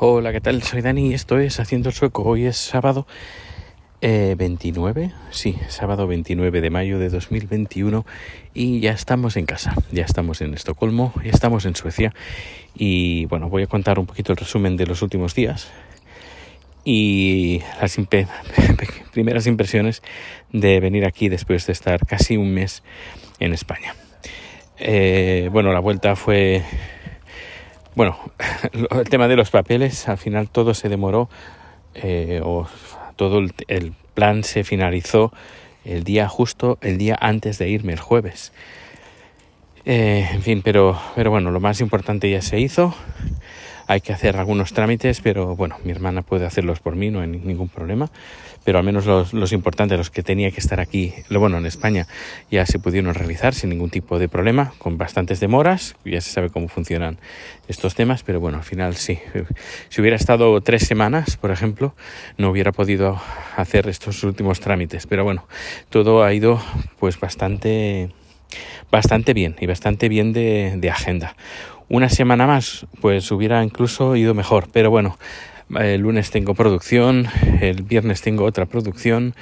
Hola, 0.00 0.30
¿qué 0.30 0.40
tal? 0.40 0.62
Soy 0.62 0.80
Dani 0.80 1.10
y 1.10 1.14
esto 1.14 1.40
es 1.40 1.58
Haciendo 1.58 1.88
el 1.88 1.94
Sueco. 1.96 2.22
Hoy 2.22 2.46
es 2.46 2.56
sábado 2.56 3.08
eh, 4.00 4.36
29, 4.38 5.12
sí, 5.32 5.58
sábado 5.66 6.06
29 6.06 6.60
de 6.60 6.70
mayo 6.70 7.00
de 7.00 7.08
2021 7.08 8.06
y 8.54 8.78
ya 8.78 8.92
estamos 8.92 9.36
en 9.36 9.44
casa, 9.44 9.74
ya 9.90 10.04
estamos 10.04 10.40
en 10.40 10.54
Estocolmo, 10.54 11.12
ya 11.24 11.32
estamos 11.32 11.64
en 11.64 11.74
Suecia 11.74 12.14
y 12.76 13.24
bueno, 13.24 13.48
voy 13.48 13.64
a 13.64 13.66
contar 13.66 13.98
un 13.98 14.06
poquito 14.06 14.30
el 14.30 14.38
resumen 14.38 14.76
de 14.76 14.86
los 14.86 15.02
últimos 15.02 15.34
días 15.34 15.68
y 16.84 17.60
las 17.80 17.96
primeras 19.12 19.48
impresiones 19.48 20.04
de 20.52 20.78
venir 20.78 21.06
aquí 21.06 21.28
después 21.28 21.66
de 21.66 21.72
estar 21.72 22.06
casi 22.06 22.36
un 22.36 22.54
mes 22.54 22.84
en 23.40 23.52
España. 23.52 23.96
Eh, 24.78 25.48
bueno, 25.50 25.72
la 25.72 25.80
vuelta 25.80 26.14
fue 26.14 26.62
bueno, 27.98 28.16
el 28.92 29.08
tema 29.08 29.26
de 29.26 29.34
los 29.34 29.50
papeles, 29.50 30.08
al 30.08 30.18
final 30.18 30.48
todo 30.48 30.72
se 30.72 30.88
demoró, 30.88 31.28
eh, 31.96 32.40
o 32.44 32.68
todo 33.16 33.40
el, 33.40 33.92
plan 34.14 34.44
se 34.44 34.62
finalizó 34.62 35.32
el 35.84 36.04
día 36.04 36.28
justo, 36.28 36.78
el 36.80 36.96
día 36.96 37.18
antes 37.20 37.58
de 37.58 37.68
irme, 37.68 37.94
el 37.94 37.98
jueves. 37.98 38.52
Eh, 39.84 40.28
en 40.32 40.42
fin, 40.42 40.62
pero, 40.62 40.96
pero 41.16 41.32
bueno, 41.32 41.50
lo 41.50 41.58
más 41.58 41.80
importante 41.80 42.30
ya 42.30 42.40
se 42.40 42.60
hizo 42.60 42.94
hay 43.88 44.02
que 44.02 44.12
hacer 44.12 44.36
algunos 44.36 44.74
trámites, 44.74 45.22
pero 45.22 45.56
bueno, 45.56 45.76
mi 45.82 45.92
hermana 45.92 46.20
puede 46.20 46.44
hacerlos 46.44 46.78
por 46.78 46.94
mí, 46.94 47.10
no 47.10 47.20
hay 47.20 47.28
ningún 47.28 47.70
problema. 47.70 48.10
Pero 48.62 48.78
al 48.78 48.84
menos 48.84 49.06
los, 49.06 49.52
importantes, 49.52 49.96
los 49.96 50.10
que 50.10 50.22
tenía 50.22 50.50
que 50.50 50.60
estar 50.60 50.78
aquí, 50.78 51.14
bueno, 51.30 51.56
en 51.56 51.64
España, 51.64 52.06
ya 52.50 52.66
se 52.66 52.78
pudieron 52.78 53.14
realizar 53.14 53.54
sin 53.54 53.70
ningún 53.70 53.88
tipo 53.88 54.18
de 54.18 54.28
problema, 54.28 54.74
con 54.76 54.98
bastantes 54.98 55.40
demoras. 55.40 55.96
Ya 56.04 56.20
se 56.20 56.30
sabe 56.30 56.50
cómo 56.50 56.68
funcionan 56.68 57.18
estos 57.66 57.94
temas, 57.94 58.22
pero 58.22 58.40
bueno, 58.40 58.58
al 58.58 58.64
final 58.64 58.94
sí. 58.94 59.18
Si 59.88 60.02
hubiera 60.02 60.16
estado 60.16 60.60
tres 60.60 60.82
semanas, 60.82 61.38
por 61.38 61.50
ejemplo, 61.50 61.94
no 62.36 62.50
hubiera 62.50 62.72
podido 62.72 63.18
hacer 63.56 63.88
estos 63.88 64.22
últimos 64.22 64.60
trámites. 64.60 65.06
Pero 65.06 65.24
bueno, 65.24 65.46
todo 65.88 66.22
ha 66.24 66.34
ido 66.34 66.60
pues 66.98 67.18
bastante 67.18 68.10
bastante 68.90 69.32
bien 69.32 69.56
y 69.60 69.66
bastante 69.66 70.08
bien 70.08 70.32
de, 70.32 70.74
de 70.76 70.90
agenda 70.90 71.36
una 71.88 72.08
semana 72.08 72.46
más, 72.46 72.86
pues 73.00 73.30
hubiera 73.30 73.62
incluso 73.64 74.16
ido 74.16 74.34
mejor. 74.34 74.68
Pero 74.72 74.90
bueno, 74.90 75.18
el 75.76 76.00
lunes 76.00 76.30
tengo 76.30 76.54
producción, 76.54 77.28
el 77.60 77.82
viernes 77.82 78.22
tengo 78.22 78.44
otra 78.44 78.66
producción 78.66 79.34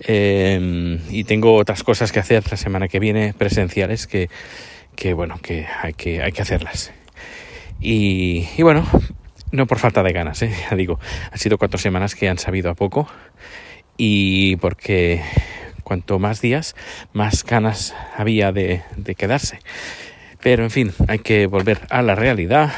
em, 0.00 0.98
y 1.10 1.24
tengo 1.24 1.54
otras 1.54 1.82
cosas 1.82 2.12
que 2.12 2.20
hacer 2.20 2.44
la 2.50 2.56
semana 2.56 2.88
que 2.88 2.98
viene 2.98 3.34
presenciales 3.36 4.06
que, 4.06 4.28
que 4.96 5.14
bueno, 5.14 5.38
que 5.40 5.66
hay 5.82 5.92
que, 5.94 6.22
hacerlas. 6.22 6.92
Y, 7.80 8.46
bueno, 8.62 8.84
no 9.52 9.66
por 9.66 9.78
falta 9.78 10.02
de 10.02 10.12
ganas, 10.12 10.42
¿eh? 10.42 10.52
ya 10.70 10.76
digo, 10.76 10.98
han 11.30 11.38
sido 11.38 11.58
cuatro 11.58 11.78
semanas 11.78 12.14
que 12.14 12.28
han 12.28 12.38
sabido 12.38 12.70
a 12.70 12.74
poco 12.74 13.08
y 13.96 14.56
porque 14.56 15.22
cuanto 15.84 16.18
más 16.18 16.40
días, 16.40 16.76
más 17.12 17.44
ganas 17.44 17.94
había 18.16 18.52
de 18.52 18.82
quedarse. 19.16 19.60
Pero 20.42 20.62
en 20.62 20.70
fin, 20.70 20.92
hay 21.08 21.18
que 21.18 21.46
volver 21.46 21.80
a 21.90 22.02
la 22.02 22.14
realidad 22.14 22.72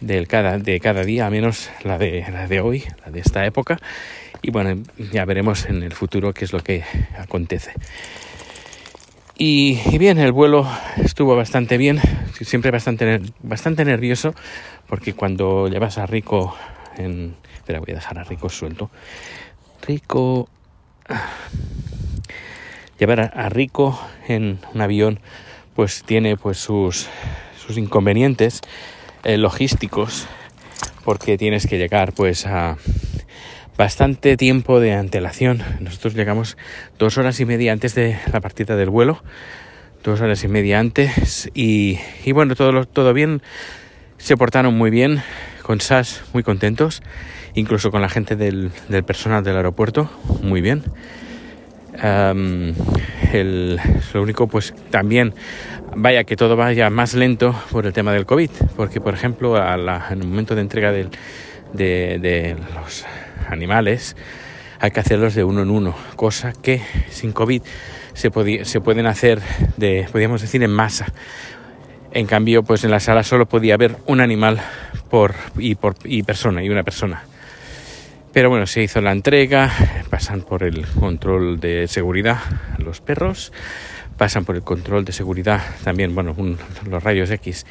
del 0.00 0.28
cada, 0.28 0.58
de 0.58 0.78
cada 0.80 1.02
día, 1.02 1.26
a 1.26 1.30
menos 1.30 1.70
la 1.82 1.98
de, 1.98 2.24
la 2.30 2.46
de 2.46 2.60
hoy, 2.60 2.84
la 3.04 3.10
de 3.10 3.20
esta 3.20 3.44
época. 3.44 3.78
Y 4.42 4.50
bueno, 4.50 4.82
ya 5.12 5.24
veremos 5.24 5.64
en 5.66 5.82
el 5.82 5.92
futuro 5.92 6.32
qué 6.32 6.44
es 6.44 6.52
lo 6.52 6.60
que 6.60 6.84
acontece. 7.18 7.72
Y, 9.36 9.98
bien, 9.98 10.18
el 10.18 10.30
vuelo 10.30 10.68
estuvo 10.96 11.34
bastante 11.34 11.76
bien, 11.76 11.98
siempre 12.40 12.70
bastante, 12.70 13.20
bastante 13.42 13.84
nervioso, 13.84 14.32
porque 14.86 15.14
cuando 15.14 15.66
llevas 15.66 15.98
a 15.98 16.06
Rico 16.06 16.56
en... 16.96 17.34
Espera, 17.56 17.80
voy 17.80 17.90
a 17.90 17.94
dejar 17.96 18.18
a 18.18 18.24
Rico 18.24 18.48
suelto. 18.48 18.90
Rico... 19.86 20.48
Llevar 23.00 23.32
a 23.34 23.48
Rico 23.48 23.98
en 24.28 24.60
un 24.72 24.80
avión 24.80 25.18
pues 25.74 26.02
tiene 26.04 26.36
pues 26.36 26.58
sus, 26.58 27.08
sus 27.64 27.76
inconvenientes 27.76 28.60
eh, 29.24 29.36
logísticos 29.36 30.26
porque 31.04 31.36
tienes 31.36 31.66
que 31.66 31.78
llegar 31.78 32.12
pues 32.12 32.46
a 32.46 32.76
bastante 33.76 34.36
tiempo 34.36 34.80
de 34.80 34.92
antelación. 34.92 35.62
Nosotros 35.80 36.14
llegamos 36.14 36.56
dos 36.98 37.18
horas 37.18 37.40
y 37.40 37.44
media 37.44 37.72
antes 37.72 37.94
de 37.94 38.18
la 38.32 38.40
partida 38.40 38.76
del 38.76 38.90
vuelo, 38.90 39.22
dos 40.02 40.20
horas 40.20 40.44
y 40.44 40.48
media 40.48 40.78
antes 40.78 41.50
y, 41.54 41.98
y 42.24 42.32
bueno, 42.32 42.54
todo, 42.54 42.84
todo 42.84 43.12
bien, 43.12 43.42
se 44.18 44.36
portaron 44.36 44.74
muy 44.74 44.90
bien, 44.90 45.22
con 45.62 45.80
SAS 45.80 46.22
muy 46.32 46.42
contentos, 46.42 47.02
incluso 47.54 47.90
con 47.90 48.00
la 48.00 48.08
gente 48.08 48.36
del, 48.36 48.70
del 48.88 49.04
personal 49.04 49.42
del 49.42 49.56
aeropuerto, 49.56 50.10
muy 50.42 50.60
bien 50.60 50.84
el, 52.02 53.80
lo 54.12 54.22
único, 54.22 54.46
pues 54.46 54.74
también 54.90 55.34
vaya 55.96 56.24
que 56.24 56.36
todo 56.36 56.56
vaya 56.56 56.90
más 56.90 57.14
lento 57.14 57.54
por 57.70 57.86
el 57.86 57.92
tema 57.92 58.12
del 58.12 58.26
COVID, 58.26 58.50
porque 58.76 59.00
por 59.00 59.14
ejemplo 59.14 59.56
en 59.56 60.20
el 60.20 60.26
momento 60.26 60.54
de 60.54 60.60
entrega 60.60 60.92
de, 60.92 62.56
los 62.74 63.04
animales 63.48 64.16
hay 64.80 64.90
que 64.90 65.00
hacerlos 65.00 65.34
de 65.34 65.44
uno 65.44 65.62
en 65.62 65.70
uno, 65.70 65.94
cosa 66.16 66.52
que 66.52 66.82
sin 67.10 67.32
COVID 67.32 67.62
se, 68.12 68.30
se 68.64 68.80
pueden 68.80 69.06
hacer 69.06 69.40
de, 69.76 70.06
podríamos 70.10 70.40
decir, 70.40 70.62
en 70.62 70.70
masa. 70.70 71.06
En 72.12 72.26
cambio, 72.26 72.62
pues 72.62 72.84
en 72.84 72.90
la 72.92 73.00
sala 73.00 73.24
solo 73.24 73.46
podía 73.46 73.74
haber 73.74 73.96
un 74.06 74.20
animal 74.20 74.60
por, 75.10 75.34
y, 75.58 75.74
por, 75.74 75.96
y 76.04 76.22
persona, 76.22 76.62
y 76.62 76.68
una 76.68 76.84
persona. 76.84 77.24
Pero 78.34 78.50
bueno, 78.50 78.66
se 78.66 78.82
hizo 78.82 79.00
la 79.00 79.12
entrega, 79.12 79.72
pasan 80.10 80.42
por 80.42 80.64
el 80.64 80.84
control 80.88 81.60
de 81.60 81.86
seguridad 81.86 82.38
los 82.78 83.00
perros, 83.00 83.52
pasan 84.18 84.44
por 84.44 84.56
el 84.56 84.62
control 84.62 85.04
de 85.04 85.12
seguridad 85.12 85.62
también, 85.84 86.16
bueno, 86.16 86.34
los 86.84 87.02
rayos 87.04 87.30
X, 87.30 87.64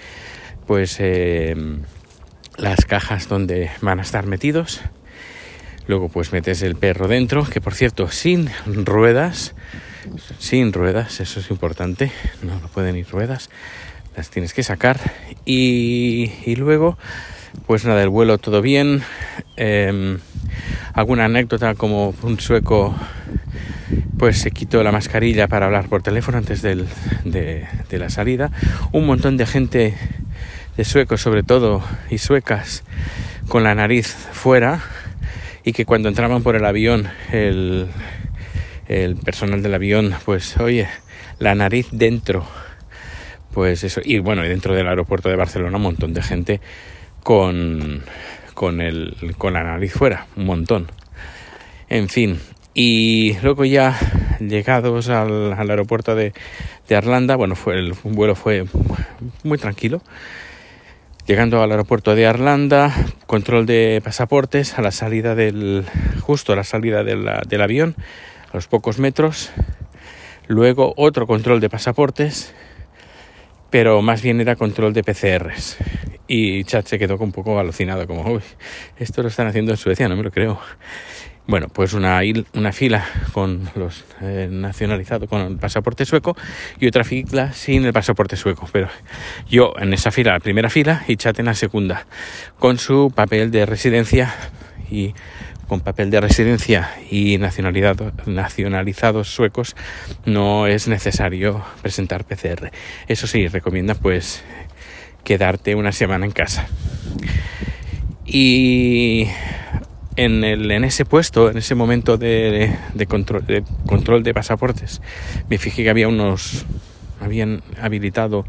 pues 0.65 0.95
eh, 1.01 1.53
las 2.55 2.85
cajas 2.85 3.27
donde 3.27 3.71
van 3.81 3.99
a 3.99 4.03
estar 4.03 4.25
metidos. 4.25 4.79
Luego 5.85 6.07
pues 6.07 6.31
metes 6.31 6.61
el 6.61 6.77
perro 6.77 7.09
dentro, 7.09 7.43
que 7.43 7.59
por 7.59 7.73
cierto, 7.73 8.09
sin 8.09 8.49
ruedas, 8.65 9.55
sin 10.39 10.71
ruedas, 10.71 11.19
eso 11.19 11.41
es 11.41 11.51
importante, 11.51 12.09
no, 12.41 12.57
pueden 12.69 12.95
ir 12.95 13.09
ruedas, 13.09 13.49
las 14.15 14.29
tienes 14.29 14.53
que 14.53 14.63
sacar 14.63 14.97
y, 15.43 16.31
y 16.45 16.55
luego 16.55 16.97
pues 17.67 17.85
nada, 17.85 18.01
el 18.01 18.09
vuelo 18.09 18.37
todo 18.37 18.61
bien. 18.61 19.03
Em, 19.55 20.19
alguna 20.93 21.25
anécdota 21.25 21.75
como 21.75 22.13
un 22.21 22.39
sueco 22.39 22.95
pues 24.17 24.39
se 24.39 24.51
quitó 24.51 24.83
la 24.83 24.91
mascarilla 24.91 25.47
para 25.47 25.65
hablar 25.65 25.89
por 25.89 26.01
teléfono 26.01 26.37
antes 26.37 26.61
de, 26.61 27.67
la 27.91 28.09
salida. 28.09 28.51
Un 28.91 29.05
montón 29.05 29.37
de 29.37 29.45
gente 29.45 29.95
de 30.77 30.85
suecos 30.85 31.21
sobre 31.21 31.43
todo 31.43 31.83
y 32.09 32.19
suecas 32.19 32.83
con 33.47 33.63
la 33.63 33.75
nariz 33.75 34.07
fuera 34.31 34.81
y 35.63 35.73
que 35.73 35.85
cuando 35.85 36.09
entraban 36.09 36.41
por 36.41 36.55
el 36.55 36.65
avión 36.65 37.09
el, 37.31 37.87
el 38.87 39.15
personal 39.17 39.61
del 39.61 39.73
avión 39.73 40.15
pues 40.25 40.57
oye 40.57 40.87
la 41.37 41.53
nariz 41.53 41.89
dentro 41.91 42.45
pues 43.53 43.83
eso 43.83 44.01
y 44.03 44.17
bueno 44.19 44.41
dentro 44.41 44.73
del 44.73 44.87
aeropuerto 44.87 45.29
de 45.29 45.35
Barcelona 45.35 45.77
un 45.77 45.83
montón 45.83 46.13
de 46.13 46.23
gente 46.23 46.61
con, 47.21 48.03
con, 48.53 48.81
el, 48.81 49.15
con 49.37 49.53
la 49.53 49.63
nariz 49.63 49.93
fuera, 49.93 50.27
un 50.35 50.45
montón. 50.45 50.91
En 51.89 52.09
fin, 52.09 52.39
y 52.73 53.37
luego 53.41 53.65
ya 53.65 53.97
llegados 54.39 55.09
al, 55.09 55.53
aeropuerto 55.53 56.15
de, 56.15 56.33
de, 56.87 56.95
Arlanda, 56.95 57.35
bueno, 57.35 57.55
fue 57.55 57.77
el 57.77 57.93
vuelo 58.03 58.35
fue 58.35 58.65
muy 59.43 59.57
tranquilo. 59.57 60.01
Llegando 61.25 61.61
al 61.61 61.71
aeropuerto 61.71 62.15
de 62.15 62.25
Arlanda, 62.25 62.93
control 63.27 63.65
de 63.65 64.01
pasaportes 64.03 64.77
a 64.77 64.81
la 64.81 64.91
salida 64.91 65.35
del, 65.35 65.85
justo 66.19 66.51
a 66.51 66.55
la 66.57 66.65
salida 66.65 67.03
del 67.03 67.61
avión, 67.61 67.95
a 68.51 68.57
los 68.57 68.67
pocos 68.67 68.99
metros. 68.99 69.51
Luego 70.47 70.93
otro 70.97 71.25
control 71.25 71.61
de 71.61 71.69
pasaportes, 71.69 72.53
pero 73.69 74.01
más 74.01 74.21
bien 74.21 74.41
era 74.41 74.57
control 74.57 74.93
de 74.93 75.03
PCRs. 75.03 75.77
Y 76.27 76.63
Chat 76.63 76.87
se 76.87 76.97
quedó 76.97 77.17
un 77.17 77.31
poco 77.31 77.59
alucinado, 77.59 78.07
como, 78.07 78.23
uy, 78.31 78.41
esto 78.97 79.21
lo 79.21 79.27
están 79.27 79.47
haciendo 79.47 79.71
en 79.71 79.77
Suecia, 79.77 80.07
no 80.07 80.15
me 80.15 80.23
lo 80.23 80.31
creo. 80.31 80.59
Bueno, 81.45 81.67
pues 81.67 81.93
una, 81.93 82.21
una 82.53 82.71
fila 82.71 83.05
con 83.33 83.69
los 83.75 84.05
eh, 84.21 84.47
nacionalizados 84.49 85.27
con 85.27 85.41
el 85.41 85.57
pasaporte 85.57 86.05
sueco 86.05 86.37
y 86.79 86.87
otra 86.87 87.03
fila 87.03 87.51
sin 87.51 87.83
el 87.83 87.91
pasaporte 87.91 88.37
sueco. 88.37 88.69
Pero 88.71 88.87
yo 89.49 89.73
en 89.77 89.93
esa 89.93 90.11
fila, 90.11 90.31
la 90.31 90.39
primera 90.39 90.69
fila, 90.69 91.03
y 91.05 91.17
Chat 91.17 91.39
en 91.39 91.47
la 91.47 91.53
segunda, 91.53 92.05
con 92.59 92.77
su 92.77 93.11
papel 93.13 93.51
de 93.51 93.65
residencia 93.65 94.33
y 94.89 95.13
con 95.67 95.81
papel 95.81 96.11
de 96.11 96.21
residencia 96.21 96.91
y 97.09 97.37
nacionalidad, 97.37 97.97
nacionalizados 98.25 99.27
suecos 99.29 99.75
no 100.25 100.67
es 100.67 100.87
necesario 100.87 101.63
presentar 101.81 102.23
PCR. 102.23 102.71
Eso 103.07 103.27
sí, 103.27 103.47
recomienda 103.47 103.95
pues 103.95 104.43
quedarte 105.23 105.75
una 105.75 105.91
semana 105.91 106.25
en 106.25 106.31
casa. 106.31 106.67
Y 108.25 109.27
en, 110.15 110.43
el, 110.43 110.71
en 110.71 110.83
ese 110.83 111.05
puesto, 111.05 111.49
en 111.49 111.57
ese 111.57 111.75
momento 111.75 112.17
de, 112.17 112.75
control, 113.07 113.45
de 113.45 113.63
control 113.85 114.23
de 114.23 114.33
pasaportes, 114.33 115.01
me 115.49 115.57
fijé 115.57 115.83
que 115.83 115.89
había 115.89 116.07
unos, 116.07 116.65
habían 117.21 117.63
habilitado 117.81 118.45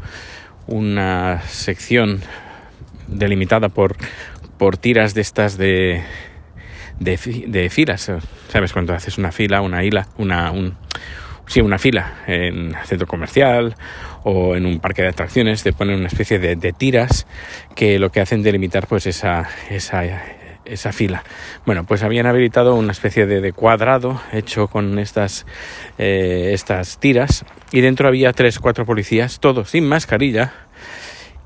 una 0.67 1.41
sección 1.47 2.21
delimitada 3.07 3.69
por, 3.69 3.95
por 4.57 4.77
tiras 4.77 5.13
de 5.13 5.21
estas 5.21 5.57
de, 5.57 6.01
de, 6.99 7.45
de 7.47 7.69
filas. 7.69 8.11
¿Sabes? 8.49 8.73
Cuando 8.73 8.93
haces 8.93 9.17
una 9.17 9.31
fila, 9.31 9.61
una 9.61 9.83
hila, 9.83 10.07
una, 10.17 10.51
un, 10.51 10.75
sí, 11.47 11.61
una 11.61 11.77
fila 11.77 12.23
en 12.27 12.73
centro 12.85 13.07
comercial 13.07 13.75
o 14.27 14.55
en 14.55 14.65
un 14.65 14.79
parque 14.79 15.03
de 15.03 15.09
atracciones, 15.09 15.61
te 15.61 15.71
ponen 15.71 15.99
una 15.99 16.07
especie 16.07 16.39
de, 16.39 16.73
tiras 16.73 17.27
que 17.75 17.99
lo 17.99 18.11
que 18.11 18.21
hacen 18.21 18.41
delimitar 18.41 18.87
pues 18.87 19.05
esa, 19.05 19.47
esa, 19.69 20.03
esa 20.65 20.91
fila. 20.91 21.23
Bueno, 21.67 21.83
pues 21.83 22.01
habían 22.01 22.25
habilitado 22.25 22.73
una 22.73 22.91
especie 22.91 23.27
de, 23.27 23.39
de 23.39 23.53
cuadrado 23.53 24.19
hecho 24.33 24.67
con 24.67 24.97
estas, 24.97 25.45
eh, 25.99 26.51
estas 26.53 26.97
tiras 26.97 27.45
y 27.71 27.81
dentro 27.81 28.07
había 28.07 28.33
tres, 28.33 28.57
cuatro 28.57 28.83
policías, 28.83 29.39
todos 29.39 29.69
sin 29.69 29.87
mascarilla, 29.87 30.53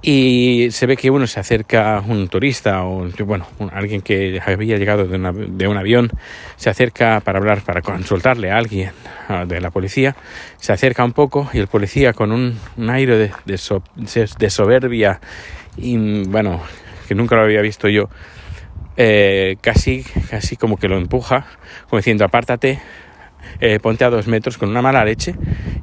y 0.02 0.70
se 0.72 0.86
ve 0.86 0.96
que 0.96 1.10
uno 1.10 1.28
se 1.28 1.40
acerca, 1.40 2.02
un 2.06 2.30
turista 2.30 2.84
o 2.86 3.08
bueno, 3.26 3.48
alguien 3.74 4.02
que 4.02 4.40
había 4.46 4.78
llegado 4.78 5.06
de, 5.06 5.68
un 5.68 5.78
avión, 5.78 6.10
se 6.56 6.70
acerca 6.70 7.20
para 7.20 7.40
hablar, 7.40 7.62
para 7.62 7.82
consultarle 7.82 8.52
a 8.52 8.58
alguien 8.58 8.92
de 9.48 9.60
la 9.60 9.72
policía, 9.72 10.16
se 10.58 10.72
acerca 10.72 11.04
un 11.04 11.12
poco 11.12 11.50
y 11.54 11.60
el 11.60 11.68
policía 11.68 12.14
con 12.14 12.32
un, 12.32 12.58
aire 12.90 13.18
de, 13.18 13.32
de, 13.46 14.50
soberbia 14.50 15.20
y 15.76 16.24
bueno, 16.24 16.62
que 17.08 17.16
nunca 17.16 17.36
lo 17.36 17.44
había 17.44 17.62
visto 17.62 17.90
yo, 17.90 18.10
eh, 18.96 19.58
casi, 19.62 20.04
casi 20.30 20.56
como 20.56 20.78
que 20.78 20.88
lo 20.88 20.98
empuja, 20.98 21.46
como 21.90 22.00
diciendo 22.00 22.24
apártate, 22.24 22.80
eh, 23.60 23.80
ponte 23.80 24.06
a 24.06 24.10
dos 24.10 24.28
metros 24.28 24.58
con 24.58 24.70
una 24.70 24.82
mala 24.82 25.04
leche. 25.04 25.36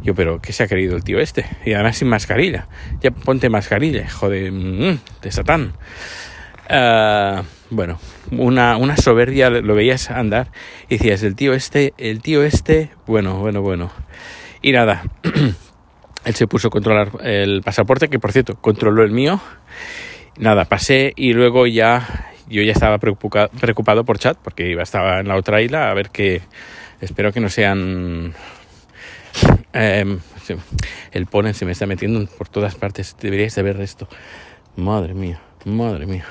Yo, 0.02 0.14
pero 0.14 0.40
¿qué 0.40 0.52
se 0.52 0.62
ha 0.62 0.66
querido 0.66 0.96
el 0.96 1.04
tío 1.04 1.18
este? 1.18 1.46
Y 1.64 1.72
además 1.72 1.98
sin 1.98 2.08
mascarilla. 2.08 2.68
Ya 3.00 3.10
ponte 3.10 3.48
mascarilla, 3.48 4.08
joder, 4.08 4.52
mmm, 4.52 4.98
de 5.22 5.32
satán. 5.32 5.72
Uh, 6.68 7.42
bueno, 7.70 7.98
una, 8.32 8.76
una 8.76 8.96
soberbia 8.96 9.50
lo 9.50 9.74
veías 9.74 10.10
andar 10.10 10.48
y 10.88 10.98
decías, 10.98 11.22
el 11.22 11.36
tío 11.36 11.52
este, 11.52 11.94
el 11.96 12.20
tío 12.22 12.42
este, 12.42 12.90
bueno, 13.06 13.38
bueno, 13.38 13.62
bueno. 13.62 13.90
Y 14.62 14.72
nada, 14.72 15.04
él 16.24 16.34
se 16.34 16.46
puso 16.46 16.68
a 16.68 16.70
controlar 16.70 17.10
el 17.22 17.62
pasaporte, 17.62 18.08
que 18.08 18.18
por 18.18 18.32
cierto, 18.32 18.56
controló 18.56 19.02
el 19.02 19.12
mío. 19.12 19.40
Nada, 20.38 20.64
pasé 20.64 21.12
y 21.16 21.32
luego 21.32 21.66
ya, 21.66 22.32
yo 22.48 22.62
ya 22.62 22.72
estaba 22.72 22.98
preocupado, 22.98 23.48
preocupado 23.60 24.04
por 24.04 24.18
chat, 24.18 24.36
porque 24.36 24.68
iba, 24.68 24.82
estaba 24.82 25.20
en 25.20 25.28
la 25.28 25.36
otra 25.36 25.62
isla 25.62 25.90
a 25.90 25.94
ver 25.94 26.10
qué 26.10 26.42
Espero 27.00 27.32
que 27.32 27.40
no 27.40 27.48
sean... 27.48 28.34
Eh, 29.72 30.18
el 31.12 31.26
ponen 31.26 31.54
se 31.54 31.64
me 31.64 31.72
está 31.72 31.86
metiendo 31.86 32.24
por 32.26 32.48
todas 32.48 32.74
partes. 32.74 33.16
Deberíais 33.20 33.54
de 33.54 33.62
ver 33.62 33.80
esto. 33.80 34.08
Madre 34.76 35.14
mía, 35.14 35.40
madre 35.64 36.06
mía. 36.06 36.24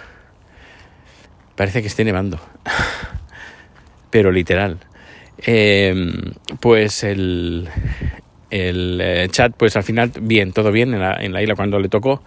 Parece 1.56 1.82
que 1.82 1.88
esté 1.88 2.04
nevando. 2.04 2.40
Pero 4.10 4.32
literal. 4.32 4.80
Eh, 5.46 5.94
pues 6.60 7.04
el, 7.04 7.70
el 8.50 9.00
eh, 9.02 9.28
chat, 9.30 9.54
pues 9.56 9.76
al 9.76 9.84
final, 9.84 10.12
bien, 10.22 10.52
todo 10.52 10.72
bien 10.72 10.94
en 10.94 11.02
la, 11.02 11.16
en 11.16 11.34
la 11.34 11.42
isla 11.42 11.56
cuando 11.56 11.80
le 11.80 11.90
tocó. 11.90 12.24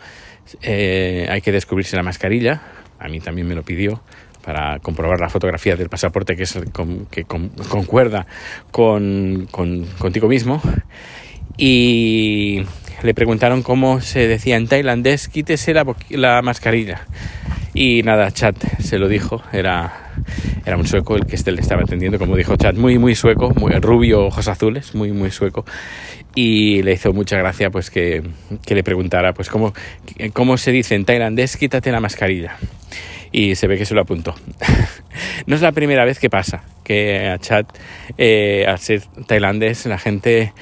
Eh, 0.62 1.26
hay 1.30 1.40
que 1.40 1.52
descubrirse 1.52 1.96
la 1.96 2.02
mascarilla. 2.02 2.62
A 2.98 3.08
mí 3.08 3.20
también 3.20 3.46
me 3.46 3.54
lo 3.54 3.62
pidió 3.62 4.02
para 4.48 4.78
comprobar 4.78 5.20
la 5.20 5.28
fotografía 5.28 5.76
del 5.76 5.90
pasaporte 5.90 6.34
que, 6.34 6.46
concuerda 7.68 8.26
con, 8.70 9.46
con, 9.50 9.84
contigo 9.98 10.26
mismo. 10.26 10.62
Y 11.58 12.62
le 13.02 13.12
preguntaron 13.12 13.62
cómo 13.62 14.00
se 14.00 14.26
decía 14.26 14.56
en 14.56 14.66
tailandés, 14.66 15.28
quítese 15.28 15.74
la, 15.74 15.84
la 16.08 16.40
mascarilla. 16.40 17.02
Y 17.74 18.02
nada, 18.04 18.30
Chat 18.30 18.56
se 18.78 18.96
lo 18.96 19.06
dijo, 19.08 19.42
era, 19.52 20.14
era 20.64 20.78
un 20.78 20.86
sueco 20.86 21.16
el 21.16 21.26
que 21.26 21.36
este 21.36 21.52
le 21.52 21.60
estaba 21.60 21.82
atendiendo, 21.82 22.18
como 22.18 22.34
dijo 22.34 22.56
Chat, 22.56 22.74
muy, 22.74 22.96
muy 22.96 23.14
sueco, 23.14 23.50
muy 23.50 23.72
rubio, 23.74 24.24
ojos 24.24 24.48
azules, 24.48 24.94
muy, 24.94 25.12
muy 25.12 25.30
sueco. 25.30 25.66
Y 26.34 26.82
le 26.84 26.94
hizo 26.94 27.12
mucha 27.12 27.36
gracia 27.36 27.68
pues 27.68 27.90
que, 27.90 28.22
que 28.64 28.74
le 28.74 28.82
preguntara, 28.82 29.34
pues 29.34 29.50
cómo, 29.50 29.74
cómo 30.32 30.56
se 30.56 30.72
dice 30.72 30.94
en 30.94 31.04
tailandés, 31.04 31.58
quítate 31.58 31.92
la 31.92 32.00
mascarilla 32.00 32.56
y 33.32 33.54
se 33.54 33.66
ve 33.66 33.78
que 33.78 33.84
se 33.84 33.94
lo 33.94 34.02
apuntó. 34.02 34.34
no 35.46 35.54
es 35.54 35.62
la 35.62 35.72
primera 35.72 36.04
vez 36.04 36.18
que 36.18 36.30
pasa 36.30 36.62
que 36.84 37.28
a 37.28 37.38
Chat, 37.38 37.66
eh, 38.16 38.64
al 38.66 38.78
ser 38.78 39.02
tailandés, 39.26 39.86
la 39.86 39.98
gente 39.98 40.52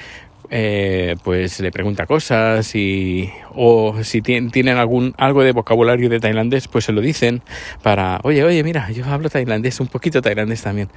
eh, 0.49 1.17
pues 1.25 1.59
le 1.59 1.71
pregunta 1.71 2.05
cosas 2.05 2.73
y 2.73 3.29
o 3.53 4.01
si 4.03 4.21
tienen 4.21 4.77
algún 4.77 5.13
algo 5.17 5.43
de 5.43 5.51
vocabulario 5.51 6.07
de 6.07 6.21
tailandés 6.21 6.69
pues 6.69 6.85
se 6.85 6.93
lo 6.93 7.01
dicen 7.01 7.41
para 7.83 8.21
oye 8.23 8.45
oye 8.45 8.63
mira 8.63 8.89
yo 8.91 9.03
hablo 9.07 9.29
tailandés 9.29 9.81
un 9.81 9.87
poquito 9.87 10.21
tailandés 10.21 10.61
también 10.61 10.87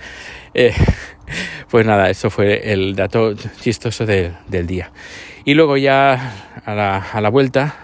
eh, 0.55 0.72
pues 1.69 1.84
nada 1.84 2.11
eso 2.11 2.31
fue 2.31 2.72
el 2.72 2.94
dato 2.94 3.34
chistoso 3.34 4.06
de, 4.06 4.31
del 4.46 4.69
día 4.69 4.93
y 5.44 5.55
luego 5.55 5.76
ya 5.76 6.32
a 6.64 6.75
la, 6.76 6.99
a 6.99 7.20
la 7.20 7.28
vuelta 7.28 7.75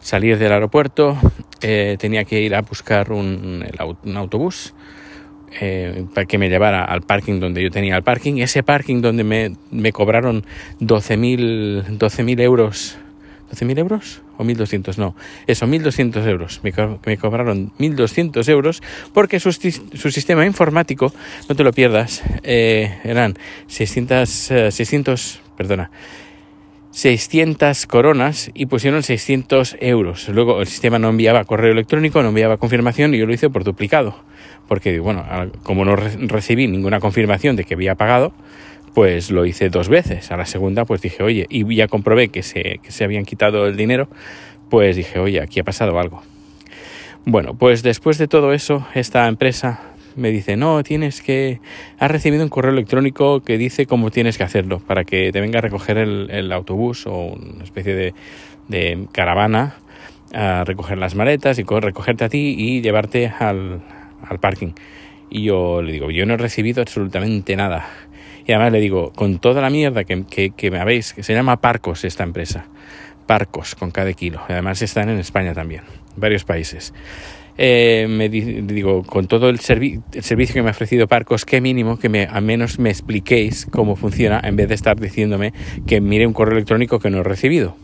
salir 0.00 0.38
del 0.38 0.50
aeropuerto 0.50 1.16
eh, 1.62 1.96
tenía 1.98 2.24
que 2.24 2.40
ir 2.40 2.54
a 2.54 2.62
buscar 2.62 3.12
un, 3.12 3.64
un 4.04 4.16
autobús 4.16 4.74
eh, 5.60 6.04
para 6.12 6.26
que 6.26 6.38
me 6.38 6.48
llevara 6.48 6.84
al 6.84 7.02
parking 7.02 7.40
donde 7.40 7.62
yo 7.62 7.70
tenía 7.70 7.96
el 7.96 8.02
parking. 8.02 8.38
Ese 8.38 8.62
parking 8.62 9.00
donde 9.00 9.24
me, 9.24 9.52
me 9.70 9.92
cobraron 9.92 10.44
12.000 10.80 11.98
12 11.98 12.42
euros. 12.42 12.98
¿12.000 13.50 13.78
euros? 13.78 14.22
¿O 14.38 14.44
1.200? 14.44 14.98
No, 14.98 15.14
eso, 15.46 15.66
1.200 15.66 16.26
euros. 16.26 16.60
Me, 16.62 16.72
me 17.06 17.16
cobraron 17.16 17.72
1.200 17.78 18.48
euros 18.50 18.82
porque 19.14 19.40
su, 19.40 19.52
su, 19.52 20.10
sistema 20.10 20.44
informático, 20.44 21.12
no 21.48 21.54
te 21.54 21.64
lo 21.64 21.72
pierdas, 21.72 22.22
eh, 22.42 22.98
eran 23.04 23.34
600, 23.68 24.28
600, 24.28 25.40
perdona, 25.56 25.90
600 26.96 27.84
coronas 27.84 28.50
y 28.54 28.64
pusieron 28.64 29.02
600 29.02 29.76
euros. 29.80 30.30
Luego 30.30 30.62
el 30.62 30.66
sistema 30.66 30.98
no 30.98 31.10
enviaba 31.10 31.44
correo 31.44 31.72
electrónico, 31.72 32.22
no 32.22 32.30
enviaba 32.30 32.56
confirmación 32.56 33.14
y 33.14 33.18
yo 33.18 33.26
lo 33.26 33.34
hice 33.34 33.50
por 33.50 33.64
duplicado. 33.64 34.16
Porque, 34.66 34.98
bueno, 34.98 35.22
como 35.62 35.84
no 35.84 35.94
re 35.94 36.12
recibí 36.16 36.66
ninguna 36.66 36.98
confirmación 36.98 37.54
de 37.54 37.64
que 37.64 37.74
había 37.74 37.96
pagado, 37.96 38.32
pues 38.94 39.30
lo 39.30 39.44
hice 39.44 39.68
dos 39.68 39.90
veces. 39.90 40.30
A 40.30 40.38
la 40.38 40.46
segunda, 40.46 40.86
pues 40.86 41.02
dije, 41.02 41.22
oye, 41.22 41.44
y 41.50 41.76
ya 41.76 41.86
comprobé 41.86 42.28
que 42.28 42.42
se, 42.42 42.80
que 42.82 42.90
se 42.90 43.04
habían 43.04 43.26
quitado 43.26 43.66
el 43.66 43.76
dinero, 43.76 44.08
pues 44.70 44.96
dije, 44.96 45.18
oye, 45.18 45.42
aquí 45.42 45.60
ha 45.60 45.64
pasado 45.64 45.98
algo. 45.98 46.22
Bueno, 47.26 47.52
pues 47.52 47.82
después 47.82 48.16
de 48.16 48.26
todo 48.26 48.54
eso, 48.54 48.86
esta 48.94 49.28
empresa 49.28 49.82
me 50.16 50.30
dice, 50.30 50.56
no, 50.56 50.82
tienes 50.82 51.22
que, 51.22 51.60
has 51.98 52.10
recibido 52.10 52.42
un 52.42 52.48
correo 52.48 52.72
electrónico 52.72 53.40
que 53.40 53.58
dice 53.58 53.86
cómo 53.86 54.10
tienes 54.10 54.38
que 54.38 54.44
hacerlo 54.44 54.80
para 54.80 55.04
que 55.04 55.30
te 55.32 55.40
venga 55.40 55.58
a 55.58 55.62
recoger 55.62 55.98
el, 55.98 56.52
autobús 56.52 57.06
o 57.06 57.34
una 57.34 57.64
especie 57.64 58.14
de, 58.68 59.06
caravana 59.12 59.76
a 60.34 60.64
recoger 60.64 60.98
las 60.98 61.14
maletas 61.14 61.58
y 61.58 61.62
recogerte 61.62 62.24
a 62.24 62.28
ti 62.28 62.56
y 62.58 62.80
llevarte 62.80 63.28
al, 63.28 63.82
parking. 64.40 64.72
Y 65.30 65.44
yo 65.44 65.82
le 65.82 65.92
digo, 65.92 66.10
yo 66.10 66.26
no 66.26 66.34
he 66.34 66.38
recibido 66.38 66.82
absolutamente 66.82 67.54
nada. 67.56 67.86
Y 68.46 68.52
además 68.52 68.72
le 68.72 68.80
digo, 68.80 69.12
con 69.12 69.38
toda 69.38 69.60
la 69.60 69.70
mierda 69.70 70.04
que, 70.04 70.24
que, 70.24 70.50
que 70.50 70.70
me 70.70 70.78
habéis, 70.78 71.12
que 71.12 71.22
se 71.22 71.34
llama 71.34 71.60
Parcos 71.60 72.04
esta 72.04 72.22
empresa. 72.22 72.66
Parcos 73.26 73.74
con 73.74 73.90
cada 73.90 74.12
kilo. 74.12 74.40
Además 74.48 74.82
están 74.82 75.08
en 75.08 75.18
España 75.18 75.52
también, 75.52 75.82
varios 76.16 76.44
países 76.44 76.92
eh, 77.58 78.06
me 78.08 78.28
digo, 78.28 79.02
con 79.02 79.26
todo 79.26 79.48
el, 79.48 79.60
servi 79.60 80.00
el, 80.12 80.22
servicio 80.22 80.54
que 80.54 80.62
me 80.62 80.68
ha 80.68 80.72
ofrecido 80.72 81.06
Parcos, 81.06 81.44
qué 81.44 81.60
mínimo 81.60 81.98
que 81.98 82.08
me, 82.08 82.24
al 82.24 82.42
menos 82.42 82.78
me 82.78 82.90
expliquéis 82.90 83.66
cómo 83.70 83.96
funciona 83.96 84.40
en 84.44 84.56
vez 84.56 84.68
de 84.68 84.74
estar 84.74 84.98
diciéndome 85.00 85.52
que 85.86 86.00
mire 86.00 86.26
un 86.26 86.32
correo 86.32 86.54
electrónico 86.54 86.98
que 86.98 87.10
no 87.10 87.18
he 87.18 87.22
recibido. 87.22 87.76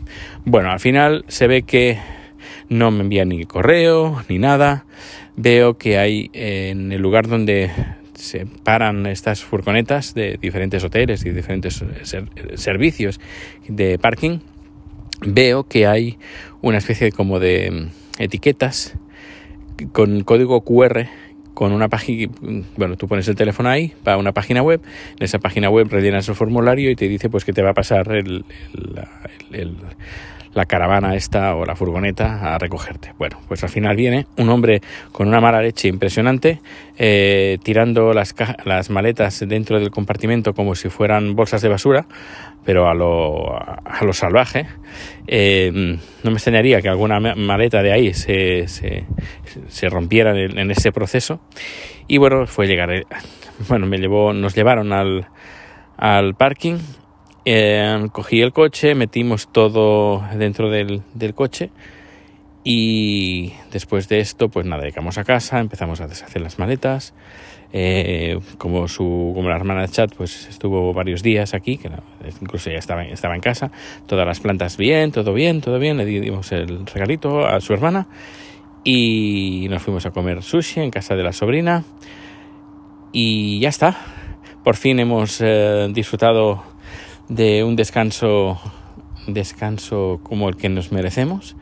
Bueno, 0.45 0.71
al 0.71 0.79
final 0.79 1.25
se 1.27 1.47
ve 1.47 1.63
que 1.63 1.97
no 2.69 2.91
me 2.91 3.01
envían 3.01 3.29
ni 3.29 3.43
correo 3.45 4.23
ni 4.29 4.39
nada. 4.39 4.85
Veo 5.35 5.77
que 5.77 5.97
hay 5.97 6.29
en 6.33 6.91
el 6.91 7.01
lugar 7.01 7.27
donde 7.27 7.71
se 8.13 8.45
paran 8.45 9.05
estas 9.05 9.43
furgonetas 9.43 10.13
de 10.13 10.37
diferentes 10.41 10.83
hoteles 10.83 11.25
y 11.25 11.31
diferentes 11.31 11.83
ser 12.03 12.29
servicios 12.55 13.19
de 13.67 13.99
parking, 13.99 14.39
veo 15.21 15.65
que 15.65 15.87
hay 15.87 16.17
una 16.61 16.77
especie 16.77 17.11
como 17.11 17.39
de 17.39 17.89
etiquetas 18.19 18.95
con 19.91 20.23
código 20.23 20.61
QR 20.61 21.07
con 21.53 21.71
una 21.71 21.87
página, 21.87 22.33
bueno, 22.77 22.97
tú 22.97 23.07
pones 23.07 23.27
el 23.27 23.35
teléfono 23.35 23.69
ahí, 23.69 23.93
va 24.07 24.13
a 24.13 24.17
una 24.17 24.31
página 24.31 24.63
web, 24.63 24.81
en 25.17 25.23
esa 25.23 25.39
página 25.39 25.69
web 25.69 25.87
rellenas 25.89 26.27
el 26.27 26.35
formulario 26.35 26.89
y 26.89 26.95
te 26.95 27.07
dice 27.07 27.29
pues 27.29 27.45
que 27.45 27.53
te 27.53 27.61
va 27.61 27.71
a 27.71 27.73
pasar 27.73 28.11
el, 28.11 28.43
el, 28.73 28.95
el, 29.51 29.77
la 30.53 30.65
caravana 30.65 31.15
esta 31.15 31.55
o 31.55 31.65
la 31.65 31.75
furgoneta 31.75 32.53
a 32.53 32.57
recogerte. 32.57 33.13
Bueno, 33.17 33.39
pues 33.47 33.63
al 33.63 33.69
final 33.69 33.95
viene 33.95 34.27
un 34.37 34.49
hombre 34.49 34.81
con 35.11 35.27
una 35.27 35.41
mala 35.41 35.61
leche 35.61 35.87
impresionante, 35.87 36.59
eh, 36.97 37.57
tirando 37.63 38.13
las, 38.13 38.35
las 38.65 38.89
maletas 38.89 39.43
dentro 39.47 39.79
del 39.79 39.91
compartimento 39.91 40.53
como 40.53 40.75
si 40.75 40.89
fueran 40.89 41.35
bolsas 41.35 41.61
de 41.61 41.69
basura, 41.69 42.05
pero 42.65 42.87
a 42.87 42.93
lo, 42.93 43.55
a 43.55 44.03
lo 44.03 44.13
salvaje. 44.13 44.67
Eh, 45.27 45.71
no 46.23 46.31
me 46.31 46.37
extrañaría 46.37 46.81
que 46.81 46.89
alguna 46.89 47.19
maleta 47.19 47.81
de 47.81 47.91
ahí 47.91 48.13
se, 48.13 48.67
se, 48.67 49.89
rompiera 49.89 50.37
en, 50.37 50.71
ese 50.71 50.91
proceso. 50.91 51.39
Y 52.07 52.17
bueno, 52.17 52.47
fue 52.47 52.67
llegar, 52.67 52.91
eh, 52.91 53.05
bueno, 53.67 53.87
me 53.87 53.97
llevó, 53.97 54.33
nos 54.33 54.55
llevaron 54.55 54.93
al, 54.93 55.27
al 55.97 56.35
parking 56.35 56.77
eh, 57.45 58.07
cogí 58.11 58.41
el 58.41 58.53
coche, 58.53 58.95
metimos 58.95 59.47
todo 59.47 60.23
dentro 60.35 60.69
del, 60.69 61.03
coche 61.35 61.71
y 62.63 63.53
después 63.71 64.07
de 64.07 64.19
esto, 64.19 64.49
pues 64.49 64.65
nada, 64.65 64.83
llegamos 64.83 65.17
a 65.17 65.25
casa, 65.25 65.59
empezamos 65.59 65.99
a 65.99 66.07
deshacer 66.07 66.41
las 66.41 66.59
maletas. 66.59 67.13
Eh, 67.75 68.39
como 68.59 68.87
su 68.87 69.31
como 69.33 69.49
la 69.49 69.55
hermana 69.55 69.81
de 69.81 69.87
chat 69.87 70.13
pues 70.13 70.47
estuvo 70.47 70.93
varios 70.93 71.23
días 71.23 71.55
aquí 71.55 71.77
que 71.77 71.89
incluso 72.39 72.69
ya 72.69 72.77
estaba, 72.77 73.03
estaba 73.03 73.33
en 73.33 73.41
casa 73.41 73.71
todas 74.05 74.27
las 74.27 74.39
plantas 74.41 74.77
bien 74.77 75.11
todo 75.11 75.33
bien 75.33 75.59
todo 75.59 75.79
bien 75.79 75.97
le 75.97 76.05
dimos 76.05 76.51
el 76.51 76.85
regalito 76.85 77.47
a 77.47 77.59
su 77.61 77.73
hermana 77.73 78.05
y 78.83 79.65
nos 79.71 79.81
fuimos 79.81 80.05
a 80.05 80.11
comer 80.11 80.43
sushi 80.43 80.81
en 80.81 80.91
casa 80.91 81.15
de 81.15 81.23
la 81.23 81.33
sobrina 81.33 81.83
y 83.11 83.59
ya 83.59 83.69
está 83.69 83.97
por 84.63 84.75
fin 84.75 84.99
hemos 84.99 85.41
eh, 85.41 85.87
disfrutado 85.91 86.72
de 87.29 87.63
un 87.63 87.75
descanso, 87.75 88.59
descanso 89.27 90.19
como 90.23 90.49
el 90.49 90.55
que 90.55 90.69
nos 90.69 90.91
merecemos. 90.91 91.55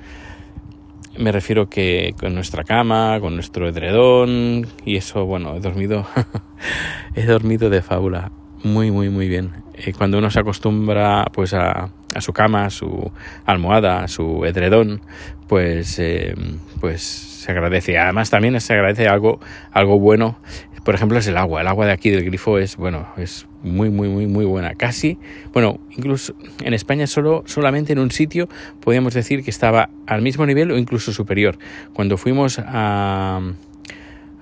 Me 1.18 1.32
refiero 1.32 1.70
que 1.70 2.15
con 2.20 2.34
nuestra 2.34 2.63
cama, 2.63 3.20
con 3.20 3.36
nuestro 3.36 3.68
edredón 3.68 4.68
y 4.86 4.98
eso, 4.98 5.25
bueno, 5.25 5.56
he 5.56 5.60
dormido, 5.60 6.06
he 7.15 7.25
dormido 7.25 7.70
de 7.70 7.82
fábula, 7.82 8.32
muy, 8.63 8.91
muy, 8.91 9.10
muy 9.10 9.27
bien. 9.27 9.51
Eh, 9.74 9.94
cuando 9.94 10.18
uno 10.18 10.32
se 10.32 10.39
acostumbra, 10.39 11.25
pues 11.34 11.53
a, 11.53 11.89
a, 12.15 12.22
su 12.22 12.34
cama, 12.34 12.70
su 12.70 13.12
almohada, 13.46 14.03
a 14.03 14.08
su 14.08 14.46
edredón, 14.46 15.01
pues, 15.48 16.00
eh, 16.00 16.34
pues 16.80 17.01
se 17.01 17.51
agradece. 17.51 17.98
Además 17.98 18.30
también 18.30 18.60
se 18.62 18.74
agradece 18.74 19.08
algo, 19.08 19.39
algo 19.74 20.00
bueno 20.00 20.38
por 20.84 20.96
ejemplo, 20.96 21.18
es 21.20 21.27
el 21.27 21.38
agua. 21.38 21.62
El 21.62 21.68
agua 21.68 21.86
de 21.86 21.91
aquí 21.91 22.10
del 22.10 22.25
grifo 22.25 22.58
es, 22.58 22.75
bueno, 22.75 23.08
es 23.18 23.48
muy, 23.63 23.89
muy, 23.89 24.10
muy, 24.10 24.27
muy 24.27 24.46
buena. 24.46 24.74
Casi, 24.75 25.18
bueno, 25.53 25.80
incluso 25.96 26.34
en 26.63 26.74
España 26.74 27.08
solo, 27.08 27.44
solamente 27.46 27.94
en 27.94 28.00
un 28.00 28.12
sitio 28.12 28.50
podíamos 28.80 29.13
decir 29.13 29.44
que 29.44 29.50
estaba 29.50 29.89
al 30.08 30.22
mismo 30.22 30.46
nivel 30.46 30.72
o 30.72 30.77
incluso 30.77 31.13
superior. 31.13 31.58
Cuando 31.94 32.18
fuimos 32.18 32.60
a, 32.60 33.41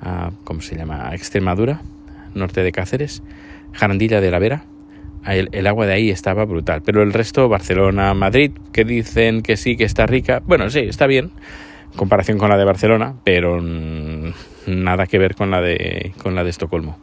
a 0.02 0.32
¿cómo 0.44 0.62
se 0.62 0.76
llama? 0.76 1.14
Extremadura, 1.14 1.82
norte 2.34 2.64
de 2.64 2.72
Cáceres, 2.72 3.24
Jarandilla 3.74 4.22
de 4.22 4.32
la 4.32 4.40
Vera. 4.40 4.64
El, 5.26 5.68
agua 5.68 5.86
de 5.86 5.94
ahí 5.94 6.10
estaba 6.10 6.46
brutal. 6.46 6.82
Pero 6.84 7.04
el 7.04 7.12
resto, 7.12 7.50
Barcelona, 7.50 8.14
Madrid, 8.14 8.52
que 8.72 8.86
dicen 8.86 9.42
que 9.42 9.58
sí, 9.58 9.76
que 9.76 9.84
está 9.84 10.06
rica. 10.06 10.42
Bueno, 10.46 10.70
sí, 10.70 10.80
está 10.80 11.08
bien 11.08 11.32
comparación 11.96 12.38
con 12.38 12.50
la 12.50 12.58
de 12.58 12.66
Barcelona, 12.66 13.16
pero 13.24 13.60
nada 13.62 15.08
que 15.08 15.18
ver 15.18 15.36
con 15.36 15.52
la 15.52 15.62
de, 15.62 16.14
con 16.22 16.36
la 16.36 16.44
de 16.44 16.50
Estocolmo. 16.50 16.98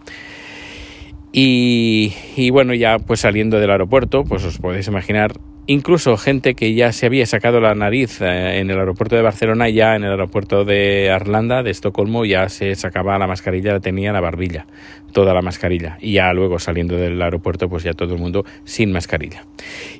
Y, 1.38 2.48
bueno, 2.48 2.72
ya 2.72 2.98
pues 2.98 3.20
saliendo 3.20 3.60
del 3.60 3.70
aeropuerto, 3.70 4.24
pues 4.24 4.42
os 4.42 4.56
podéis 4.56 4.88
imaginar, 4.88 5.32
incluso 5.66 6.16
gente 6.16 6.54
que 6.54 6.72
ya 6.72 6.92
se 6.92 7.04
había 7.04 7.26
sacado 7.26 7.60
la 7.60 7.74
nariz 7.74 8.22
eh, 8.22 8.58
en 8.58 8.70
el 8.70 8.78
aeropuerto 8.78 9.16
de 9.16 9.22
Barcelona, 9.22 9.68
ya 9.68 9.96
en 9.96 10.04
el 10.04 10.12
aeropuerto 10.12 10.64
de 10.64 11.10
Arlanda, 11.10 11.62
de 11.62 11.72
Estocolmo, 11.72 12.24
ya 12.24 12.48
se 12.48 12.74
sacaba 12.74 13.18
la 13.18 13.26
mascarilla, 13.26 13.78
tenía 13.80 14.14
la 14.14 14.22
barbilla, 14.22 14.64
toda 15.12 15.34
la 15.34 15.42
mascarilla. 15.42 15.98
Y 16.00 16.14
ya 16.14 16.32
luego 16.32 16.58
saliendo 16.58 16.96
del 16.96 17.20
aeropuerto, 17.20 17.68
pues 17.68 17.82
ya 17.82 17.92
todo 17.92 18.14
el 18.14 18.18
mundo 18.18 18.46
sin 18.64 18.90
mascarilla. 18.90 19.44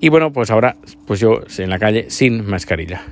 Y 0.01 0.09
bueno, 0.09 0.33
pues 0.33 0.51
ahora, 0.51 0.77
pues 1.07 1.21
yo 1.21 1.43
en 1.59 1.69
la 1.69 1.79
calle 1.79 2.07
sin 2.09 2.49
mascarilla 2.49 3.03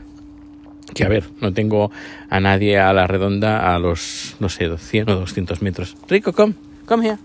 que 0.94 1.04
a 1.04 1.08
ver, 1.08 1.24
no 1.40 1.52
tengo 1.52 1.90
a 2.30 2.40
nadie 2.40 2.78
a 2.78 2.92
la 2.94 3.06
redonda 3.06 3.74
a 3.74 3.78
los, 3.78 4.36
no 4.38 4.48
sé, 4.48 4.78
100 4.78 5.10
o 5.10 5.16
200 5.16 5.60
metros. 5.60 5.96
Rico, 6.08 6.32
come, 6.32 6.54
come 6.86 7.06
here. 7.06 7.18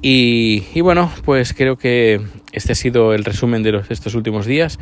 Y, 0.00 0.80
bueno, 0.80 1.10
pues 1.24 1.52
creo 1.54 1.76
que 1.76 2.20
este 2.52 2.72
ha 2.72 2.74
sido 2.76 3.14
el 3.14 3.24
resumen 3.24 3.62
de 3.62 3.72
los, 3.72 3.90
estos 3.90 4.14
últimos 4.14 4.46
días. 4.46 4.78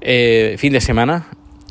Eh, 0.00 0.56
fin 0.58 0.72
de 0.72 0.80
semana, 0.80 1.26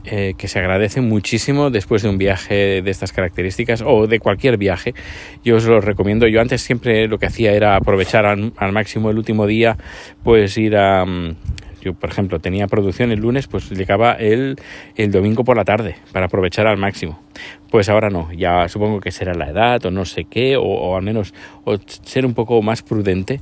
eh, 0.06 0.36
que 0.38 0.48
se 0.48 0.60
agradece 0.60 1.02
muchísimo 1.02 1.72
después 1.72 2.04
de 2.04 2.10
un 2.10 2.20
viaje 2.20 2.82
de 2.84 2.92
estas 2.92 3.12
características 3.12 3.82
o 3.84 4.06
de 4.06 4.20
cualquier 4.20 4.58
viaje. 4.58 4.94
Yo 5.44 5.56
os 5.56 5.66
lo 5.66 5.82
recomiendo. 5.82 6.28
Yo 6.28 6.42
antes 6.42 6.62
siempre 6.62 7.08
lo 7.08 7.18
que 7.18 7.26
hacía 7.26 7.54
era 7.54 7.76
aprovechar 7.76 8.26
al, 8.26 8.54
al 8.58 8.72
máximo 8.72 9.10
el 9.10 9.18
último 9.18 9.48
día, 9.48 9.78
pues 10.24 10.58
ir 10.58 10.78
a, 10.78 11.06
mm, 11.06 11.36
yo, 11.86 11.94
por 11.94 12.10
ejemplo, 12.10 12.40
tenía 12.40 12.66
producción 12.66 13.12
el 13.12 13.20
lunes, 13.20 13.46
pues 13.46 13.70
llegaba 13.70 14.14
el, 14.14 14.56
el 14.96 15.12
domingo 15.12 15.44
por 15.44 15.56
la 15.56 15.66
tarde 15.66 15.96
para 16.12 16.26
aprovechar 16.26 16.66
al 16.66 16.78
máximo. 16.78 17.22
Pues 17.76 17.90
ahora 17.90 18.10
no, 18.10 18.32
ya 18.32 18.70
supongo 18.70 19.02
que 19.02 19.12
será 19.12 19.34
la 19.34 19.50
edad 19.50 19.86
o 19.86 19.92
no 19.92 20.06
sé 20.06 20.24
qué, 20.24 20.56
o, 20.56 20.96
al 20.96 21.04
menos 21.04 21.34
ser 22.06 22.26
un 22.26 22.34
poco 22.34 22.62
más 22.62 22.82
prudente 22.82 23.42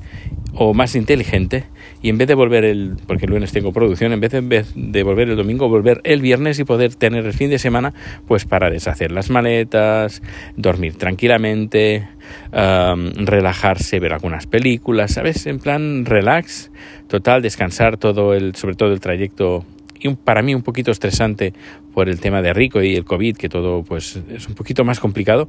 o 0.56 0.74
más 0.74 0.96
inteligente 0.96 1.66
y 2.02 2.10
en 2.10 2.18
vez 2.18 2.28
de 2.28 2.34
volver 2.34 2.66
el, 2.66 2.96
porque 3.06 3.28
lunes 3.28 3.52
tengo 3.52 3.72
producción, 3.72 4.12
en 4.12 4.20
vez 4.20 4.32
de, 4.32 5.04
volver 5.04 5.30
el 5.30 5.36
domingo, 5.36 5.70
volver 5.70 6.02
el 6.04 6.24
viernes 6.24 6.58
y 6.58 6.63
poder 6.63 6.96
tener 6.96 7.28
el 7.28 7.34
fin 7.34 7.52
de 7.52 7.60
semana 7.60 7.94
pues 8.28 8.46
para 8.46 8.72
deshacer 8.72 9.12
las 9.12 9.30
maletas, 9.30 10.24
dormir 10.58 10.96
tranquilamente, 10.98 12.08
relajarse, 12.52 14.00
ver 14.00 14.13
algunas 14.13 14.48
películas, 14.48 15.12
¿sabes? 15.12 15.46
En 15.46 15.60
plan 15.60 16.06
relax, 16.06 16.72
total, 17.08 17.44
descansar 17.44 17.98
todo 17.98 18.34
el, 18.34 18.56
sobre 18.56 18.74
todo 18.74 18.94
el 18.94 19.00
trayecto 19.00 19.63
y 20.04 20.16
para 20.16 20.42
mí 20.42 20.54
un 20.54 20.62
poquito 20.62 20.92
estresante 20.92 21.54
por 21.94 22.10
el 22.10 22.20
tema 22.20 22.42
de 22.42 22.54
Rico 22.54 22.82
y 22.82 22.96
el 22.96 23.06
COVID, 23.06 23.38
que 23.38 23.50
todo 23.50 23.84
pues 23.84 24.20
es 24.30 24.48
un 24.48 24.56
poquito 24.56 24.84
más 24.84 25.00
complicado. 25.00 25.48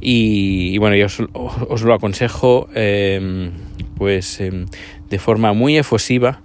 Y, 0.00 0.78
bueno, 0.78 0.96
yo 0.96 1.06
os, 1.68 1.82
lo 1.82 1.94
aconsejo 1.94 2.68
em, 2.74 3.50
pues 3.96 4.40
em, 4.40 4.66
de 5.08 5.18
forma 5.18 5.52
muy 5.52 5.76
efusiva 5.76 6.40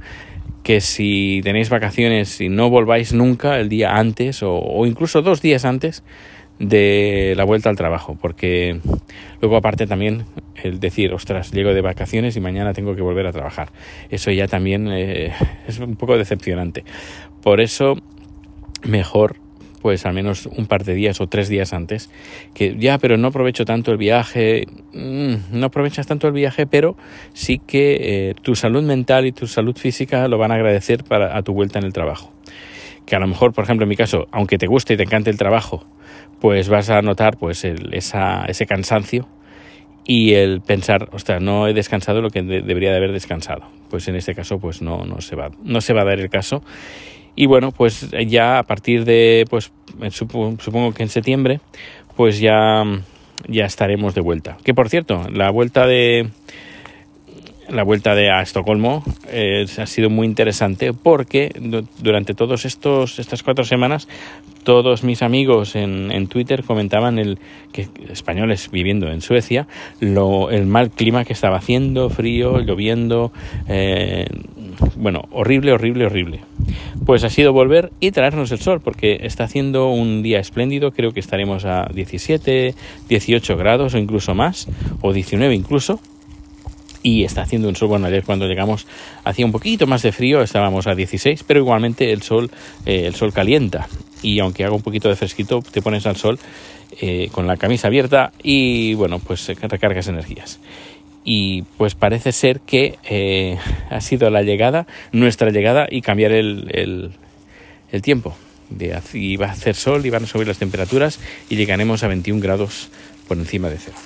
que 0.64 0.82
si 0.82 1.42
tenéis 1.44 1.70
vacaciones 1.70 2.42
y 2.42 2.50
no 2.50 2.70
volváis 2.70 3.14
nunca 3.14 3.60
el 3.60 3.70
día 3.70 3.98
antes 3.98 4.40
o 4.42 4.86
incluso 4.86 5.22
dos 5.22 5.42
días 5.42 5.64
antes, 5.64 6.04
de 6.60 7.34
la 7.36 7.44
vuelta 7.44 7.70
al 7.70 7.76
trabajo, 7.76 8.18
porque 8.20 8.80
luego 9.42 9.58
aparte 9.58 9.88
también 9.88 10.26
el 10.64 10.80
decir, 10.80 11.14
ostras, 11.14 11.52
llego 11.52 11.74
de 11.74 11.82
vacaciones 11.82 12.36
y 12.38 12.40
mañana 12.40 12.74
tengo 12.74 12.96
que 12.96 13.02
volver 13.02 13.28
a 13.28 13.32
trabajar. 13.32 13.70
Eso 14.10 14.32
ya 14.32 14.48
también 14.48 14.88
eh, 14.92 15.34
es 15.68 15.80
un 15.80 15.96
poco 15.96 16.18
decepcionante. 16.18 16.84
Por 17.46 17.62
eso, 17.62 17.94
mejor 18.84 19.36
pues 19.84 20.08
al 20.08 20.16
menos 20.16 20.48
un 20.48 20.66
par 20.66 20.84
de 20.84 20.96
días 20.96 21.22
o 21.22 21.28
tres 21.28 21.48
días 21.48 21.72
antes, 21.72 22.10
que 22.56 22.75
ya, 22.75 22.98
pero 22.98 23.18
no 23.18 23.28
aprovecho 23.28 23.66
tanto 23.66 23.92
el 23.92 24.00
viaje, 24.00 24.66
mm, 24.94 25.36
no 25.52 25.68
aprovechas 25.68 26.08
tanto 26.08 26.25
el 26.25 26.34
viaje, 26.34 26.66
pero 26.66 26.98
sí 27.34 27.60
que 27.60 27.98
eh, 28.00 28.34
tu 28.42 28.56
salud 28.56 28.82
mental 28.82 29.28
y 29.28 29.32
tu 29.32 29.46
salud 29.46 29.78
física 29.78 30.28
lo 30.28 30.40
van 30.40 30.52
a 30.52 30.56
agradecer 30.56 31.04
para, 31.04 31.38
a 31.38 31.44
tu 31.44 31.54
vuelta 31.54 31.78
en 31.78 31.86
el 31.86 31.94
trabajo. 31.94 32.34
Que 33.06 33.16
a 33.16 33.20
lo 33.20 33.28
mejor, 33.28 33.54
por 33.54 33.66
ejemplo, 33.66 33.84
en 33.84 33.90
mi 33.90 33.96
caso, 33.96 34.28
aunque 34.32 34.58
te 34.58 34.66
guste 34.66 34.96
y 34.96 34.98
te 34.98 35.04
encante 35.04 35.30
el 35.30 35.38
trabajo, 35.38 35.86
pues 36.42 36.68
vas 36.68 36.90
a 36.90 37.04
notar 37.04 37.38
pues 37.38 37.64
esa, 37.64 38.46
ese 38.46 38.66
cansancio 38.66 39.28
y 40.04 40.34
el 40.34 40.62
pensar, 40.62 41.10
ostras, 41.12 41.44
no 41.44 41.68
he 41.68 41.75
descansado 41.75 42.22
lo 42.22 42.32
que 42.32 42.42
debería 42.42 42.90
de 42.90 42.98
haber 42.98 43.12
descansado. 43.12 43.70
Pues 43.92 44.08
en 44.08 44.16
este 44.16 44.34
caso 44.34 44.58
pues 44.58 44.82
no, 44.82 45.06
no, 45.06 45.22
se 45.22 45.36
va, 45.36 45.52
no 45.64 45.82
se 45.82 45.94
va 45.94 46.02
a 46.02 46.06
dar 46.06 46.20
el 46.20 46.30
caso. 46.30 46.64
Y 47.36 47.48
bueno, 47.48 47.72
pues 47.72 48.10
ya 48.27 48.60
a 48.60 48.63
partir 48.63 49.06
de, 49.06 49.46
pues 49.50 49.72
supongo 50.10 50.94
que 50.94 51.04
en 51.04 51.10
septiembre, 51.10 51.60
pues 52.15 52.39
ya, 52.39 52.84
ya 53.48 53.65
estaremos 53.65 54.15
de 54.15 54.22
vuelta. 54.22 54.58
Que 54.63 54.74
por 54.74 54.89
cierto, 54.89 55.27
la 55.30 55.51
vuelta 55.51 55.86
de, 55.86 56.30
la 57.70 57.84
vuelta 57.84 58.15
de 58.15 58.30
a 58.32 58.42
Estocolmo 58.42 59.04
eh, 59.30 59.65
ha 59.77 59.86
sido 59.86 60.10
muy 60.10 60.27
interesante 60.27 60.94
porque 60.94 61.51
durante 62.00 62.36
estos 62.65 63.20
estas 63.20 63.44
cuatro 63.44 63.63
semanas 63.63 64.08
todos 64.63 65.04
mis 65.04 65.22
amigos 65.22 65.75
en, 65.75 66.12
en 66.12 66.27
Twitter 66.27 66.63
comentaban 66.63 67.20
el 67.20 67.39
que 67.72 67.88
españoles 68.10 68.70
viviendo 68.72 69.12
en 69.12 69.22
Suecia 69.22 69.68
lo, 70.00 70.50
el 70.51 70.65
mal 70.65 70.92
clima 70.92 71.25
que 71.25 71.34
estaba 71.34 71.58
haciendo 71.58 72.10
frío 72.10 72.60
lloviendo 72.60 73.32
eh, 73.68 74.27
bueno 74.96 75.27
horrible 75.32 75.74
horrible 75.74 76.05
horrible 76.05 76.41
pues 77.05 77.24
ha 77.24 77.29
sido 77.29 77.53
volver 77.53 77.91
y 78.00 78.12
traernos 78.12 78.51
el 78.51 78.60
sol 78.60 78.82
porque 78.82 79.20
está 79.22 79.44
haciendo 79.44 79.89
un 79.89 80.24
día 80.24 80.39
espléndido 80.39 80.91
creo 80.91 81.12
que 81.12 81.20
estaremos 81.20 81.65
a 81.65 81.88
17 81.94 82.75
18 83.08 83.58
grados 83.58 83.94
o 83.94 83.98
incluso 83.98 84.34
más 84.34 84.67
o 85.01 85.13
19 85.13 85.53
incluso 85.55 86.00
y 87.05 87.24
está 87.24 87.44
haciendo 87.44 87.70
un 87.70 87.75
sol. 87.75 87.88
Bueno, 87.89 88.08
ayer 88.08 88.24
cuando 88.24 88.48
llegamos 88.48 88.88
hacía 89.24 89.46
un 89.46 89.51
poquito 89.51 89.86
más 89.86 90.01
de 90.01 90.12
frío, 90.12 90.41
estábamos 90.41 90.88
a 90.88 90.96
16, 90.96 91.44
pero 91.44 91.60
igualmente 91.60 92.12
el 92.12 92.24
sol, 92.24 92.50
eh, 92.88 93.03
el 93.05 93.13
sol 93.13 93.32
calienta. 93.32 93.88
Y 94.24 94.39
aunque 94.39 94.63
haga 94.63 94.74
un 94.74 94.82
poquito 94.82 95.08
de 95.08 95.15
fresquito, 95.15 95.62
te 95.62 95.84
pones 95.84 96.08
al 96.08 96.15
sol 96.15 96.39
eh, 97.00 97.29
con 97.32 97.46
la 97.46 97.58
camisa 97.58 97.89
abierta 97.89 98.32
y 98.41 98.96
bueno, 98.96 99.20
pues 99.20 99.48
recargas 99.48 100.08
energías. 100.08 100.60
Y 101.27 101.63
pues 101.77 101.96
parece 101.96 102.32
ser 102.32 102.62
que 102.62 102.98
eh, 103.03 103.58
ha 103.89 104.00
sido 104.00 104.29
la 104.29 104.44
llegada, 104.44 104.88
nuestra 105.12 105.50
llegada 105.50 105.88
y 105.89 106.01
cambiar 106.01 106.32
el, 106.32 107.12
el, 107.91 108.01
tiempo. 108.01 108.36
De, 108.70 109.00
y 109.13 109.38
va 109.38 109.48
a 109.48 109.51
hacer 109.51 109.75
sol 109.75 110.05
y 110.05 110.10
van 110.10 110.24
a 110.24 110.27
subir 110.27 110.48
las 110.48 110.58
temperaturas 110.58 111.20
y 111.50 111.55
llegaremos 111.55 112.03
a 112.03 112.08
21 112.08 112.41
grados 112.41 112.89
por 113.27 113.38
encima 113.38 113.70
de 113.70 113.77
cero. 113.77 113.98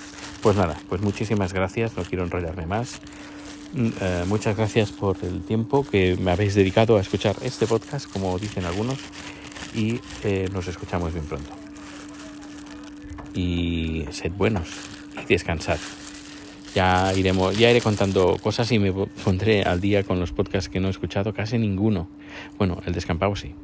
Pues 0.42 0.56
nada, 0.56 0.78
pues 0.88 1.02
muchísimas 1.02 1.54
gracias, 1.54 1.98
no 1.98 2.04
quiero 2.04 2.24
enrollarme 2.24 2.66
más. 2.66 3.02
Mm, 3.74 3.90
eh, 4.02 4.24
muchas 4.28 4.56
gracias 4.56 4.92
por 4.92 5.18
el 5.22 5.44
tiempo 5.44 5.86
que 5.86 6.16
me 6.18 6.32
habéis 6.32 6.56
dedicado 6.56 6.98
a 6.98 7.02
escuchar 7.02 7.36
este 7.42 7.68
podcast, 7.68 8.10
como 8.10 8.38
dicen 8.40 8.66
algunos, 8.66 8.98
y 9.76 10.00
eh, 10.24 10.50
nos 10.54 10.68
escuchamos 10.68 11.14
bien 11.14 11.26
pronto. 11.26 11.52
Y 13.34 14.06
sed 14.12 14.32
buenos 14.32 14.70
y 15.24 15.26
descansad. 15.26 15.78
Ya 16.76 17.14
iremos, 17.16 17.58
ya 17.58 17.72
iré 17.72 17.82
contando 17.82 18.38
cosas 18.42 18.72
y 18.72 18.80
me 18.80 18.92
pondré 18.92 19.64
al 19.64 19.82
día 19.82 20.04
con 20.04 20.20
los 20.20 20.32
podcasts 20.32 20.70
que 20.70 20.80
no 20.80 20.88
he 20.88 20.92
escuchado, 20.92 21.34
casi 21.34 21.58
ninguno. 21.58 22.08
Bueno, 22.58 22.82
el 22.86 22.94
descampado 22.94 23.36
sí. 23.36 23.56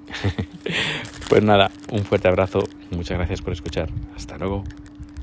pues 1.29 1.43
nada, 1.43 1.71
un 1.91 2.03
fuerte 2.03 2.27
abrazo, 2.27 2.63
muchas 2.91 3.17
gracias 3.17 3.41
por 3.41 3.53
escuchar. 3.53 3.89
Hasta 4.15 4.37
luego. 4.37 4.63